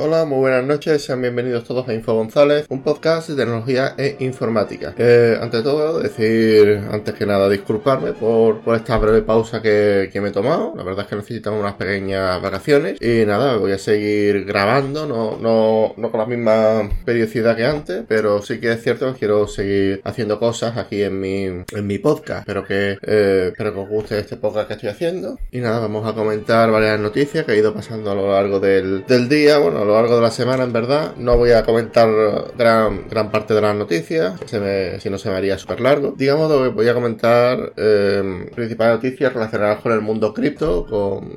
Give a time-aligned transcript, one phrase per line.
[0.00, 4.14] Hola, muy buenas noches, sean bienvenidos todos a Info González, un podcast de tecnología e
[4.20, 4.94] informática.
[4.96, 10.20] Eh, ante todo, decir, antes que nada, disculparme por, por esta breve pausa que, que,
[10.20, 10.72] me he tomado.
[10.76, 13.02] La verdad es que necesitamos unas pequeñas vacaciones.
[13.02, 18.04] Y nada, voy a seguir grabando, no, no, no con la misma periodicidad que antes,
[18.06, 21.98] pero sí que es cierto que quiero seguir haciendo cosas aquí en mi, en mi
[21.98, 22.42] podcast.
[22.42, 25.40] Espero que, eh, espero que os guste este podcast que estoy haciendo.
[25.50, 29.04] Y nada, vamos a comentar varias noticias que he ido pasando a lo largo del,
[29.04, 31.14] del día, bueno, lo largo de la semana en verdad.
[31.16, 32.08] No voy a comentar
[32.56, 36.14] gran, gran parte de las noticias, si no se me haría súper largo.
[36.16, 40.86] Digamos que voy a comentar eh, principales noticias relacionadas con el mundo cripto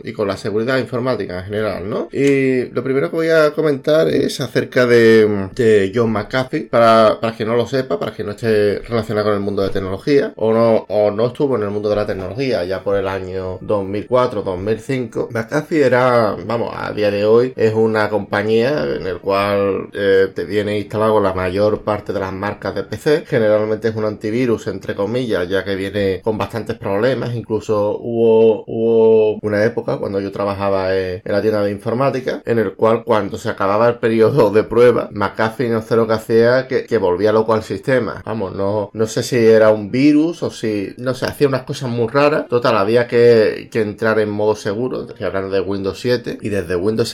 [0.04, 2.10] y con la seguridad informática en general, ¿no?
[2.12, 7.50] Y lo primero que voy a comentar es acerca de, John McAfee, para, para quien
[7.50, 10.86] no lo sepa, para quien no esté relacionado con el mundo de tecnología o no,
[10.90, 15.30] o no estuvo en el mundo de la tecnología ya por el año 2004-2005.
[15.32, 20.44] McAfee era, vamos, a día de hoy es una compañía en el cual eh, te
[20.46, 23.26] viene instalado la mayor parte de las marcas de PC.
[23.28, 27.36] Generalmente es un antivirus, entre comillas, ya que viene con bastantes problemas.
[27.36, 32.74] Incluso hubo, hubo una época cuando yo trabajaba en, la tienda de informática, en el
[32.74, 36.86] cual cuando se acababa el periodo de prueba, McAfee no sé lo que hacía, que,
[36.86, 38.22] que volvía loco al sistema.
[38.26, 41.90] Vamos, no, no sé si era un virus o si, no sé, hacía unas cosas
[41.90, 42.48] muy raras.
[42.48, 47.12] Total, había que, entrar en modo seguro, que hablan de Windows 7, y desde Windows,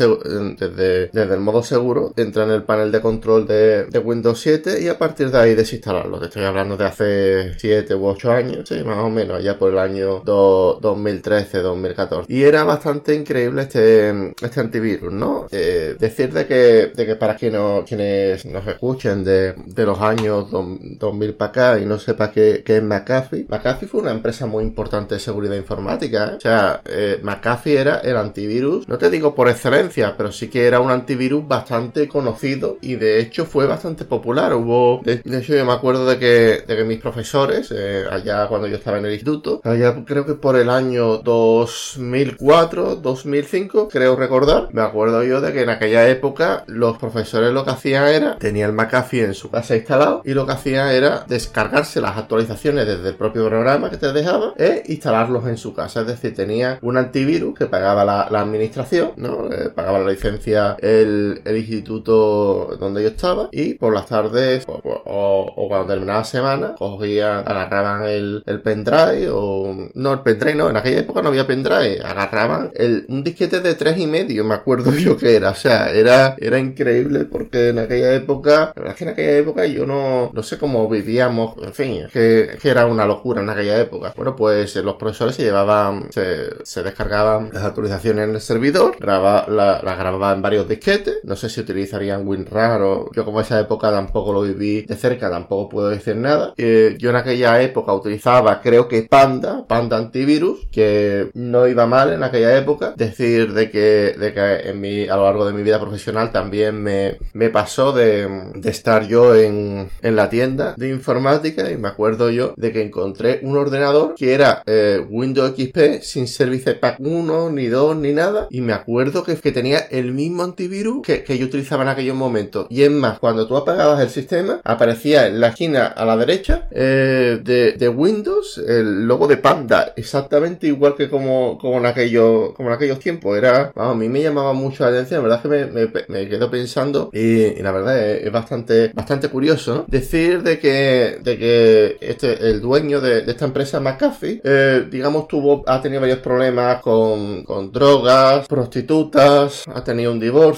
[0.57, 4.87] desde, desde el modo seguro, entra en el panel de control de, Windows 7 y
[4.87, 6.23] a partir de ahí desinstalarlo.
[6.23, 9.79] Estoy hablando de hace 7 u 8 años, sí, más o menos, ya por el
[9.79, 12.31] año 2013, 2014.
[12.31, 15.47] Y era bastante increíble este, este antivirus, ¿no?
[15.51, 20.51] Eh, decir de que, de que para quienes, quienes nos escuchen de, de los años
[20.51, 24.63] 2000 para acá y no sepa qué, qué es McAfee, McAfee fue una empresa muy
[24.63, 26.35] importante de seguridad informática, ¿eh?
[26.37, 30.65] O sea, eh, McAfee era el antivirus, no te digo por excelencia, pero sí que
[30.65, 31.06] era un antivirus
[31.47, 34.53] bastante conocido y de hecho fue bastante popular.
[34.53, 38.67] Hubo, de, hecho yo me acuerdo de que, de que mis profesores, eh, allá cuando
[38.67, 44.69] yo estaba en el instituto, allá creo que por el año 2004, 2005, creo recordar,
[44.71, 48.65] me acuerdo yo de que en aquella época los profesores lo que hacían era, tenía
[48.65, 53.09] el McAfee en su casa instalado y lo que hacían era descargarse las actualizaciones desde
[53.09, 56.01] el propio programa que te dejaba e instalarlos en su casa.
[56.01, 59.51] Es decir, tenía un antivirus que pagaba la, la administración, ¿no?
[59.51, 64.73] Eh, pagaba la licencia el, el, instituto donde yo estaba y por las tardes o,
[64.83, 70.69] o, o cuando terminaba la semana cogían, agarraban el, pendrive o no el pendrive no,
[70.69, 72.71] en aquella época no había pendrive, agarraban
[73.07, 76.59] un disquete de tres y medio, me acuerdo yo que era, o sea, era, era
[76.59, 80.43] increíble porque en aquella época, la verdad es que en aquella época yo no, no
[80.43, 84.13] sé cómo vivíamos, en fin, que, que era una locura en aquella época.
[84.15, 89.81] Bueno, pues los profesores se llevaban, se, descargaban las actualizaciones en el servidor, graba, la,
[89.83, 90.76] la grababan en varios disquetes,
[91.23, 95.29] no sé si utilizarían WinRAR o yo como esa época tampoco lo viví de cerca,
[95.29, 96.53] tampoco puedo decir nada.
[96.57, 102.13] Eh, yo en aquella época utilizaba, creo que Panda, Panda Antivirus, que no iba mal
[102.13, 102.93] en aquella época.
[102.95, 106.81] Decir de que, de que en mi, a lo largo de mi vida profesional también
[106.81, 111.87] me, me pasó de, de estar yo en, en la tienda de informática y me
[111.87, 116.99] acuerdo yo de que encontré un ordenador que era eh, Windows XP sin Service Pack
[116.99, 118.47] 1, ni 2, ni nada.
[118.49, 120.66] Y me acuerdo que, que tenía el mismo antivirus
[121.03, 122.67] que, que, yo utilizaba en aquellos momentos.
[122.69, 126.67] Y es más, cuando tú apagabas el sistema, aparecía en la esquina a la derecha
[126.71, 132.69] eh, de, Windows el logo de Panda, exactamente igual que como, como, en, aquello, como
[132.69, 133.37] en aquellos tiempos.
[133.37, 137.09] Era, a mí me llamaba mucho la atención, la verdad que me, me, quedo pensando
[137.13, 139.85] y, la verdad es, es, bastante, bastante curioso.
[139.87, 145.27] Decir de que, de que este, el dueño de, de esta empresa, McAfee, eh, digamos,
[145.27, 150.56] tuvo, ha tenido varios problemas con, con drogas, prostitutas, ha tenido un divorcio,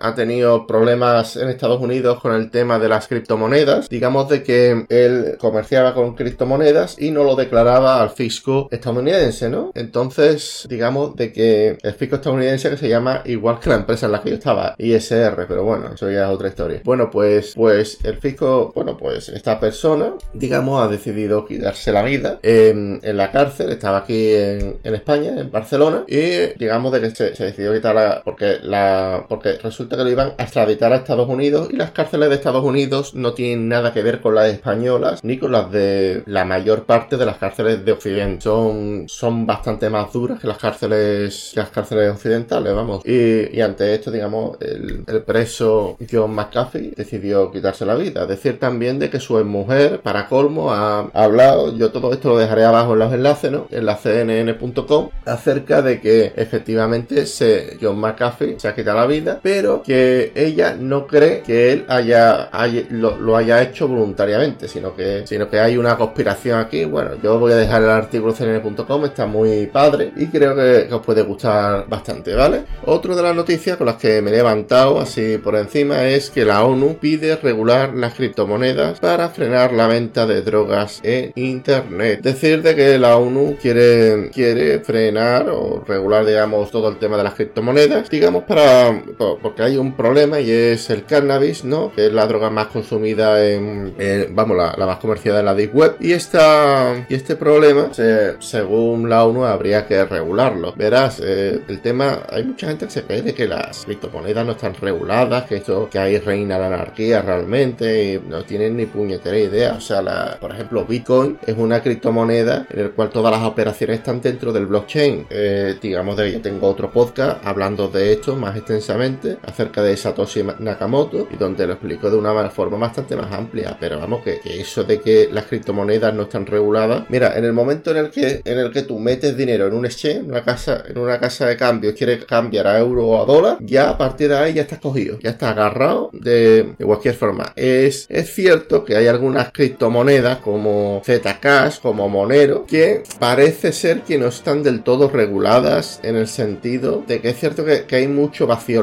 [0.00, 3.88] ha tenido problemas en Estados Unidos con el tema de las criptomonedas.
[3.88, 9.72] Digamos de que él comerciaba con criptomonedas y no lo declaraba al fisco estadounidense, ¿no?
[9.74, 14.12] Entonces, digamos de que el fisco estadounidense que se llama igual que la empresa en
[14.12, 16.80] la que yo estaba, ISR, pero bueno, eso ya es otra historia.
[16.84, 22.38] Bueno, pues, pues el fisco, bueno, pues esta persona, digamos, ha decidido quitarse la vida
[22.42, 27.34] en, la cárcel, estaba aquí en, en, España, en Barcelona, y digamos de que se,
[27.34, 31.28] se decidió quitar la, porque la, porque resulta que lo iban a extraditar a Estados
[31.28, 35.22] Unidos y las cárceles de Estados Unidos no tienen nada que ver con las españolas
[35.22, 38.42] ni con las de la mayor parte de las cárceles de Occidente.
[38.42, 43.06] Son, son bastante más duras que las cárceles, que las cárceles occidentales, vamos.
[43.06, 48.26] Y, ante esto, digamos, el, preso John McAfee decidió quitarse la vida.
[48.26, 52.38] Decir también de que su mujer, para colmo, ha, ha hablado, yo todo esto lo
[52.38, 53.68] dejaré abajo en los enlaces, ¿no?
[53.70, 59.19] En la cnn.com, acerca de que efectivamente se, John McAfee se ha quitado la vida
[59.42, 62.50] pero que ella no cree que él haya,
[62.90, 66.84] lo, haya hecho voluntariamente, sino que, sino que hay una conspiración aquí.
[66.84, 71.04] Bueno, yo voy a dejar el artículo cnn.com, está muy padre y creo que, os
[71.04, 72.64] puede gustar bastante, ¿vale?
[72.84, 76.44] Otro de las noticias con las que me he levantado así por encima es que
[76.44, 82.20] la ONU pide regular las criptomonedas para frenar la venta de drogas en Internet.
[82.22, 87.24] Decir de que la ONU quiere, quiere frenar o regular, digamos, todo el tema de
[87.24, 91.92] las criptomonedas, digamos, para porque hay un problema y es el cannabis, ¿no?
[91.94, 93.94] Que es la droga más consumida en,
[94.34, 95.96] vamos, la, más comercial de la Deep Web.
[96.00, 97.90] Y, esta, y este problema,
[98.38, 100.74] según la ONU, habría que regularlo.
[100.76, 104.74] Verás, eh, el tema, hay mucha gente que se cree que las criptomonedas no están
[104.74, 109.74] reguladas, que esto, que ahí reina la anarquía realmente, y no tienen ni puñetera idea.
[109.74, 114.20] O sea, por ejemplo, Bitcoin es una criptomoneda en el cual todas las operaciones están
[114.20, 115.26] dentro del blockchain.
[115.30, 118.99] Eh, digamos de yo tengo otro podcast hablando de esto más extensamente
[119.46, 123.76] acerca de Satoshi Nakamoto y donde lo explico de una forma bastante más amplia.
[123.78, 127.04] Pero vamos, que, eso de que las criptomonedas no están reguladas.
[127.08, 129.84] Mira, en el momento en el que en el que tú metes dinero en un
[129.84, 133.26] exchange, en una casa, en una casa de cambio, quieres cambiar a euro o a
[133.26, 137.52] dólar, ya a partir de ahí ya estás cogido, ya estás agarrado de, cualquier forma.
[137.56, 144.18] Es, es cierto que hay algunas criptomonedas como Zcash, como Monero, que parece ser que
[144.18, 148.08] no están del todo reguladas en el sentido de que es cierto que, que hay
[148.08, 148.82] mucho vacío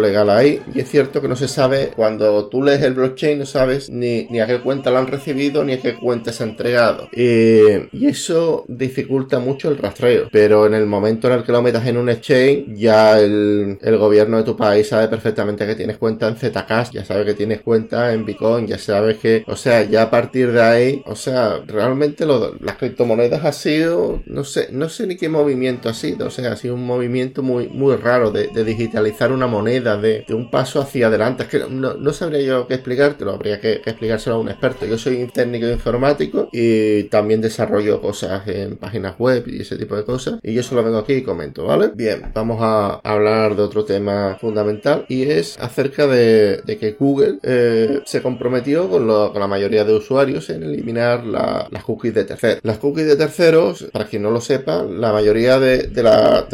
[0.74, 4.25] y es cierto que no se sabe cuando tú lees el blockchain no sabes ni,
[4.30, 7.09] ni a qué cuenta lo han recibido ni a qué cuenta se ha entregado.
[7.12, 10.27] Y eso dificulta mucho el rastreo.
[10.31, 14.38] Pero en el momento en el que lo metas en un exchange ya el, gobierno
[14.38, 18.13] de tu país sabe perfectamente que tienes cuenta en Zcash ya sabe que tienes cuenta
[18.13, 22.25] en Bitcoin ya sabes que o sea ya a partir de ahí o sea realmente
[22.25, 26.27] las criptomonedas ha sido no sé no sé ni qué movimiento ha sido.
[26.27, 30.34] O sea ha sido un movimiento muy muy raro de digitalizar una moneda de, de
[30.34, 31.44] un paso hacia adelante.
[31.44, 34.86] Es que no, sabría yo qué explicártelo, habría que, explicárselo a un experto.
[34.86, 40.04] Yo soy técnico informático y también desarrollo cosas en páginas web y ese tipo de
[40.04, 40.39] cosas.
[40.44, 41.92] Y yo solo vengo aquí y comento, ¿vale?
[41.94, 48.01] Bien, vamos a hablar de otro tema fundamental y es acerca de, que Google eh,
[48.06, 52.60] se comprometió con, la mayoría de usuarios en eliminar las cookies de terceros.
[52.63, 56.04] Las cookies de terceros, para quien no lo sepa, la mayoría de, de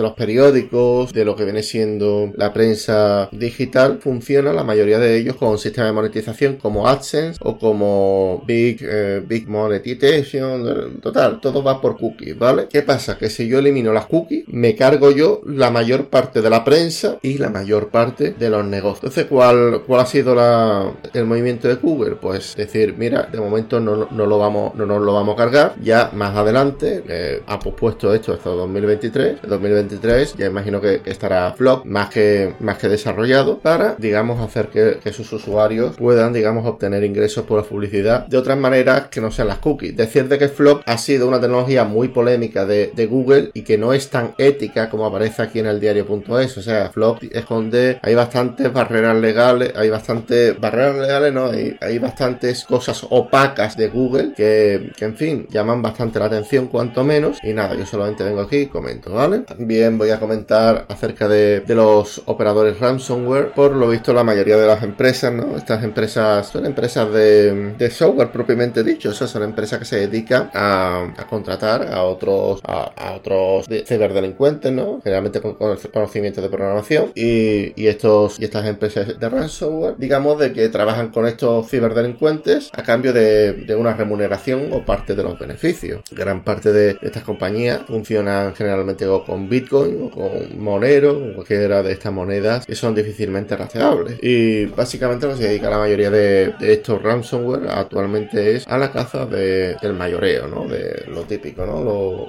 [0.02, 5.36] los periódicos, de lo que viene siendo la prensa digital, funciona la mayoría de ellos
[5.36, 11.00] con un sistema de monetización como AdSense o como Big, eh, Big Monetization.
[11.02, 12.68] Total, todo va por cookies, ¿vale?
[12.70, 13.18] ¿Qué pasa?
[13.18, 17.18] Que si yo elimino las cookies, me cargo yo la mayor parte de la prensa
[17.22, 19.04] y la mayor parte de los negocios.
[19.04, 22.16] Entonces, ¿cuál, cuál ha sido la, el movimiento de Google?
[22.16, 25.76] Pues decir, mira, de momento no, no lo vamos, no nos lo vamos a cargar.
[25.82, 29.44] Ya más adelante eh, ha pospuesto esto hasta 2023.
[29.44, 33.13] En 2023 ya imagino que, estará Flock más que, más que desarrollado
[33.62, 38.58] para digamos, hacer que, sus usuarios puedan, digamos, obtener ingresos por la publicidad de otras
[38.58, 39.96] maneras que no sean las cookies.
[39.96, 43.92] Decir de que Flock ha sido una tecnología muy polémica de, Google y que no
[43.92, 46.58] es tan ética como aparece aquí en el diario.es.
[46.58, 52.64] O sea, Flock esconde, hay bastantes barreras legales, hay bastantes barreras legales, no, hay, bastantes
[52.64, 57.38] cosas opacas de Google que, en fin, llaman bastante la atención, cuanto menos.
[57.44, 59.40] Y nada, yo solamente vengo aquí y comento, ¿vale?
[59.40, 63.52] También voy a comentar acerca de, los operadores ransomware.
[63.52, 65.58] Por lo visto la mayoría de las empresas, ¿no?
[65.58, 71.14] Estas empresas son empresas de, software propiamente dicho, o son empresas que se dedican a,
[71.30, 75.02] contratar a otros a, otros ciberdelincuentes, ¿no?
[75.04, 80.70] Generalmente con, conocimiento de programación y, estos y estas empresas de ransomware, digamos de que
[80.70, 86.02] trabajan con estos ciberdelincuentes a cambio de, una remuneración o parte de los beneficios.
[86.12, 92.14] Gran parte de estas compañías funcionan generalmente con Bitcoin o con Monero cualquiera de estas
[92.14, 97.02] monedas que son difícilmente rastreables y básicamente lo que se dedica la mayoría de, estos
[97.02, 100.66] ransomware actualmente es a la caza del mayoreo, ¿no?
[100.66, 101.84] De lo típico, ¿no?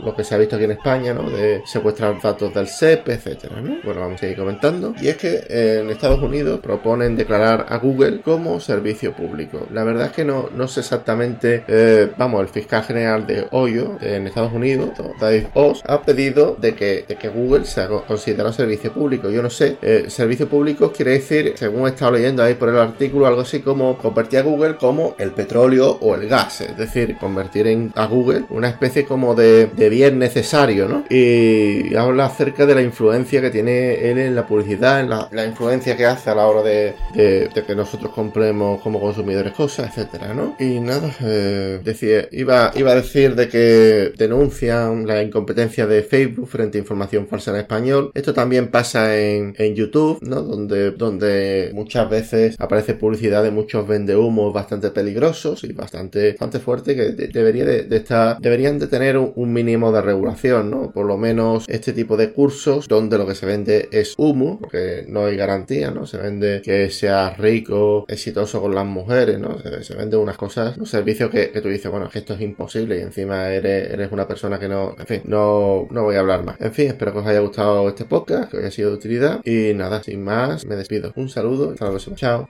[0.04, 1.28] Lo, que se ha visto aquí en España, ¿no?
[1.28, 3.78] De secuestrar datos del SEP, etcétera, ¿no?
[3.82, 4.94] Bueno, vamos a seguir comentando.
[5.00, 9.66] Y es que en Estados Unidos proponen declarar a Google como servicio público.
[9.72, 13.98] La verdad es que no, no sé exactamente, eh, vamos, el fiscal general de Ohio
[14.00, 14.90] en Estados Unidos,
[15.20, 19.30] Dave Oz, ha pedido de que, que Google sea considerado servicio público.
[19.30, 20.53] Yo no sé, eh, servicio público
[20.94, 24.42] quiere decir según he estado leyendo ahí por el artículo, algo así como convertir a
[24.42, 29.04] Google como el petróleo o el gas, es decir, convertir en, a Google una especie
[29.04, 31.04] como de, bien necesario, ¿no?
[31.10, 35.96] Y habla acerca de la influencia que tiene él en la publicidad, en la, influencia
[35.96, 40.56] que hace a la hora de, que nosotros compremos como consumidores cosas, etcétera, ¿no?
[40.58, 46.48] Y nada, eh, decía, iba, iba a decir de que denuncian la incompetencia de Facebook
[46.48, 48.10] frente a información falsa en español.
[48.14, 50.43] Esto también pasa en, en YouTube, ¿no?
[50.44, 56.94] Donde, donde muchas veces aparece publicidad de muchos vendehumos bastante peligrosos y bastante, bastante fuerte
[56.96, 60.90] que debería de, estar, deberían de tener un, mínimo de regulación, ¿no?
[60.90, 65.04] Por lo menos este tipo de cursos donde lo que se vende es humo, porque
[65.08, 66.06] no hay garantía, ¿no?
[66.06, 69.58] Se vende que sea rico, exitoso con las mujeres, ¿no?
[69.58, 73.02] Se, vende unas cosas, un servicio que, tú dices, bueno, que esto es imposible y
[73.02, 76.60] encima eres, eres una persona que no, en fin, no, no voy a hablar más.
[76.60, 79.72] En fin, espero que os haya gustado este podcast, que haya sido de utilidad y
[79.74, 80.33] nada, sin más,
[80.66, 81.12] me despido.
[81.16, 82.16] Un saludo, hasta la próxima.
[82.16, 82.48] Chao.